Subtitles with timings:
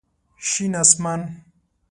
[0.37, 1.21] شين اسمان